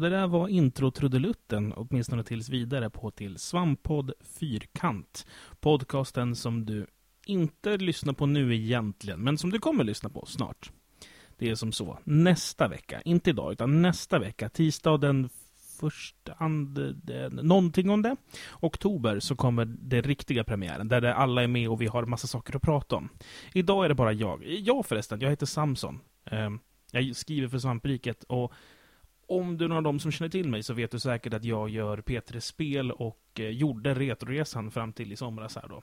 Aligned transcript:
det 0.00 0.10
där 0.10 0.26
var 0.26 0.48
intro-trudelutten, 0.48 1.72
åtminstone 1.72 2.24
tills 2.24 2.48
vidare, 2.48 2.90
på 2.90 3.10
till 3.10 3.38
Svamppodd 3.38 4.12
Fyrkant. 4.38 5.26
Podcasten 5.60 6.36
som 6.36 6.66
du 6.66 6.86
inte 7.26 7.76
lyssnar 7.76 8.12
på 8.12 8.26
nu 8.26 8.54
egentligen, 8.54 9.20
men 9.20 9.38
som 9.38 9.50
du 9.50 9.58
kommer 9.58 9.84
lyssna 9.84 10.08
på 10.08 10.26
snart. 10.26 10.70
Det 11.38 11.50
är 11.50 11.54
som 11.54 11.72
så, 11.72 11.98
nästa 12.04 12.68
vecka, 12.68 13.00
inte 13.04 13.30
idag, 13.30 13.52
utan 13.52 13.82
nästa 13.82 14.18
vecka, 14.18 14.48
tisdag 14.48 14.98
den 14.98 15.28
första, 15.80 16.32
and, 16.32 16.78
någonting 17.30 17.90
om 17.90 18.02
det. 18.02 18.16
Oktober 18.60 19.20
så 19.20 19.36
kommer 19.36 19.64
den 19.64 20.02
riktiga 20.02 20.44
premiären, 20.44 20.88
där 20.88 21.04
alla 21.04 21.42
är 21.42 21.46
med 21.46 21.68
och 21.68 21.80
vi 21.80 21.86
har 21.86 22.06
massa 22.06 22.26
saker 22.26 22.56
att 22.56 22.62
prata 22.62 22.96
om. 22.96 23.08
Idag 23.54 23.84
är 23.84 23.88
det 23.88 23.94
bara 23.94 24.12
jag. 24.12 24.44
Jag 24.46 24.86
förresten, 24.86 25.20
jag 25.20 25.30
heter 25.30 25.46
Samson. 25.46 26.00
Ehm, 26.24 26.58
jag 26.92 27.16
skriver 27.16 27.48
för 27.48 27.58
Svampriket 27.58 28.24
och 28.24 28.52
om 29.30 29.56
du 29.58 29.64
är 29.64 29.68
någon 29.68 29.76
av 29.76 29.82
dem 29.82 30.00
som 30.00 30.12
känner 30.12 30.28
till 30.28 30.48
mig 30.48 30.62
så 30.62 30.74
vet 30.74 30.90
du 30.90 30.98
säkert 30.98 31.34
att 31.34 31.44
jag 31.44 31.68
gör 31.68 31.98
P3 31.98 32.40
Spel 32.40 32.92
och 32.92 33.26
eh, 33.34 33.48
gjorde 33.48 33.94
Retroresan 33.94 34.70
fram 34.70 34.92
till 34.92 35.12
i 35.12 35.16
somras 35.16 35.56
här 35.56 35.68
då. 35.68 35.82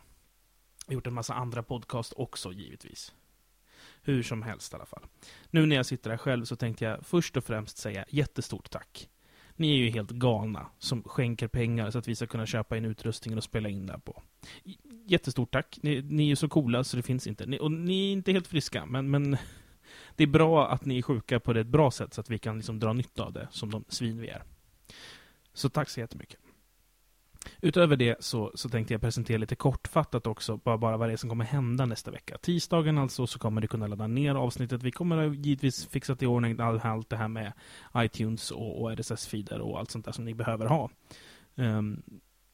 Jag 0.85 0.91
har 0.91 0.93
gjort 0.93 1.07
en 1.07 1.13
massa 1.13 1.33
andra 1.33 1.63
podcast 1.63 2.13
också 2.15 2.53
givetvis. 2.53 3.13
Hur 4.01 4.23
som 4.23 4.41
helst 4.41 4.73
i 4.73 4.75
alla 4.75 4.85
fall. 4.85 5.03
Nu 5.49 5.65
när 5.65 5.75
jag 5.75 5.85
sitter 5.85 6.09
här 6.09 6.17
själv 6.17 6.45
så 6.45 6.55
tänkte 6.55 6.85
jag 6.85 7.05
först 7.05 7.37
och 7.37 7.43
främst 7.43 7.77
säga 7.77 8.05
jättestort 8.09 8.70
tack. 8.70 9.09
Ni 9.55 9.71
är 9.71 9.77
ju 9.77 9.89
helt 9.89 10.11
galna 10.11 10.67
som 10.79 11.03
skänker 11.03 11.48
pengar 11.48 11.91
så 11.91 11.99
att 11.99 12.07
vi 12.07 12.15
ska 12.15 12.27
kunna 12.27 12.45
köpa 12.45 12.77
in 12.77 12.85
utrustningen 12.85 13.37
och 13.37 13.43
spela 13.43 13.70
in 13.70 13.85
där 13.85 13.98
på. 13.98 14.23
Jättestort 15.05 15.51
tack. 15.51 15.79
Ni, 15.82 16.01
ni 16.01 16.23
är 16.23 16.27
ju 16.27 16.35
så 16.35 16.49
coola 16.49 16.84
så 16.84 16.98
det 16.98 17.04
finns 17.04 17.27
inte. 17.27 17.45
Ni, 17.45 17.59
och 17.59 17.71
ni 17.71 18.09
är 18.09 18.13
inte 18.13 18.32
helt 18.32 18.48
friska, 18.48 18.85
men, 18.85 19.09
men 19.09 19.37
det 20.16 20.24
är 20.24 20.27
bra 20.27 20.70
att 20.70 20.85
ni 20.85 20.98
är 20.98 21.02
sjuka 21.02 21.40
på 21.40 21.52
ett 21.52 21.68
bra 21.68 21.91
sätt 21.91 22.13
så 22.13 22.21
att 22.21 22.30
vi 22.30 22.38
kan 22.38 22.57
liksom 22.57 22.80
dra 22.80 22.93
nytta 22.93 23.24
av 23.24 23.34
det 23.34 23.48
som 23.52 23.71
de 23.71 23.85
svin 23.88 24.21
vi 24.21 24.27
är. 24.27 24.44
Så 25.54 25.70
tack 25.70 25.90
så 25.90 25.99
jättemycket. 25.99 26.40
Utöver 27.62 27.96
det 27.96 28.24
så, 28.24 28.52
så 28.55 28.70
tänkte 28.70 28.94
jag 28.94 29.02
presentera 29.02 29.38
lite 29.38 29.55
kortfattat 29.55 30.27
också 30.27 30.57
bara, 30.57 30.77
bara 30.77 30.98
vad 30.98 31.10
det 31.10 31.13
är 31.13 31.18
som 31.18 31.29
kommer 31.29 31.46
hända 31.46 31.85
nästa 31.85 32.12
vecka. 32.12 32.38
Tisdagen 32.38 32.98
alltså 32.98 33.27
så 33.27 33.40
kommer 33.40 33.62
du 33.62 33.68
kunna 33.68 33.88
ladda 33.88 34.07
ner 34.07 34.35
avsnittet. 34.35 34.84
Vi 34.84 34.91
kommer 34.91 35.34
givetvis 35.34 35.85
fixa 35.85 36.16
till 36.16 36.27
ordning 36.27 36.60
all, 36.60 36.79
allt 36.84 37.10
det 37.10 37.18
här 37.18 37.27
med 37.27 37.54
iTunes 37.98 38.51
och, 38.51 38.82
och 38.82 38.91
RSS-feeder 38.91 39.60
och 39.60 39.79
allt 39.79 39.91
sånt 39.91 40.05
där 40.05 40.12
som 40.12 40.26
ni 40.26 40.34
behöver 40.34 40.66
ha. 40.66 40.90
Um, 41.55 42.04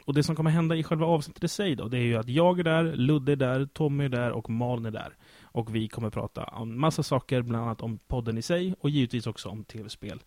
och 0.05 0.13
det 0.13 0.23
som 0.23 0.35
kommer 0.35 0.51
hända 0.51 0.75
i 0.75 0.83
själva 0.83 1.05
avsnittet 1.05 1.43
i 1.43 1.47
sig 1.47 1.75
då, 1.75 1.87
det 1.87 1.97
är 1.97 2.01
ju 2.01 2.15
att 2.15 2.29
jag 2.29 2.59
är 2.59 2.63
där, 2.63 2.83
Ludde 2.83 3.31
är 3.31 3.35
där, 3.35 3.65
Tommy 3.65 4.05
är 4.05 4.09
där 4.09 4.31
och 4.31 4.49
Malin 4.49 4.85
är 4.85 4.91
där. 4.91 5.17
Och 5.43 5.75
vi 5.75 5.87
kommer 5.87 6.09
prata 6.09 6.43
om 6.43 6.79
massa 6.79 7.03
saker, 7.03 7.41
bland 7.41 7.63
annat 7.63 7.81
om 7.81 7.97
podden 7.97 8.37
i 8.37 8.41
sig 8.41 8.75
och 8.79 8.89
givetvis 8.89 9.27
också 9.27 9.49
om 9.49 9.63
tv-spel. 9.63 10.23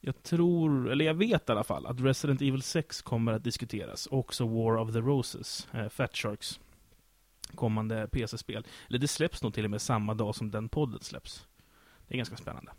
Jag 0.00 0.22
tror, 0.22 0.90
eller 0.90 1.04
jag 1.04 1.14
vet 1.14 1.48
i 1.48 1.52
alla 1.52 1.64
fall, 1.64 1.86
att 1.86 2.00
Resident 2.00 2.42
Evil 2.42 2.62
6 2.62 3.02
kommer 3.02 3.32
att 3.32 3.44
diskuteras. 3.44 4.08
Också 4.10 4.46
War 4.46 4.76
of 4.76 4.92
the 4.92 4.98
Roses, 4.98 5.68
eh, 5.72 5.88
Fat 5.88 6.16
Sharks 6.16 6.60
kommande 7.54 8.08
PC-spel. 8.12 8.66
Eller 8.88 8.98
det 8.98 9.08
släpps 9.08 9.42
nog 9.42 9.54
till 9.54 9.64
och 9.64 9.70
med 9.70 9.82
samma 9.82 10.14
dag 10.14 10.34
som 10.34 10.50
den 10.50 10.68
podden 10.68 11.00
släpps. 11.00 11.46
Det 12.08 12.14
är 12.14 12.16
ganska 12.16 12.36
spännande. 12.36 12.72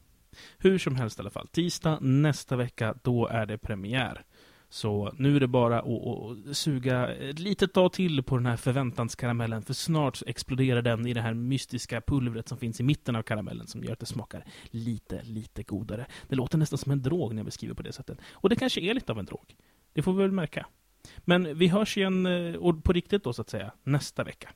Hur 0.57 0.77
som 0.77 0.95
helst 0.95 1.19
i 1.19 1.21
alla 1.21 1.29
fall, 1.29 1.47
tisdag 1.47 1.99
nästa 2.01 2.55
vecka, 2.55 2.95
då 3.03 3.27
är 3.27 3.45
det 3.45 3.57
premiär. 3.57 4.25
Så 4.69 5.13
nu 5.17 5.35
är 5.35 5.39
det 5.39 5.47
bara 5.47 5.79
att, 5.79 5.87
att 5.87 6.57
suga 6.57 7.15
ett 7.15 7.39
litet 7.39 7.73
tag 7.73 7.93
till 7.93 8.23
på 8.23 8.37
den 8.37 8.45
här 8.45 8.57
förväntanskaramellen, 8.57 9.61
för 9.61 9.73
snart 9.73 10.21
exploderar 10.27 10.81
den 10.81 11.07
i 11.07 11.13
det 11.13 11.21
här 11.21 11.33
mystiska 11.33 12.01
pulvret 12.01 12.47
som 12.47 12.57
finns 12.57 12.79
i 12.79 12.83
mitten 12.83 13.15
av 13.15 13.21
karamellen, 13.21 13.67
som 13.67 13.83
gör 13.83 13.93
att 13.93 13.99
det 13.99 14.05
smakar 14.05 14.45
lite, 14.63 15.21
lite 15.23 15.63
godare. 15.63 16.05
Det 16.27 16.35
låter 16.35 16.57
nästan 16.57 16.77
som 16.77 16.91
en 16.91 17.01
drog 17.01 17.33
när 17.33 17.39
jag 17.39 17.45
beskriver 17.45 17.73
på 17.73 17.83
det 17.83 17.93
sättet. 17.93 18.17
Och 18.31 18.49
det 18.49 18.55
kanske 18.55 18.81
är 18.81 18.93
lite 18.93 19.11
av 19.11 19.19
en 19.19 19.25
drog. 19.25 19.55
Det 19.93 20.01
får 20.01 20.13
vi 20.13 20.21
väl 20.21 20.31
märka. 20.31 20.65
Men 21.17 21.57
vi 21.57 21.67
hörs 21.67 21.97
igen, 21.97 22.25
eh, 22.25 22.55
och 22.55 22.83
på 22.83 22.93
riktigt 22.93 23.23
då 23.23 23.33
så 23.33 23.41
att 23.41 23.49
säga, 23.49 23.71
nästa 23.83 24.23
vecka. 24.23 24.49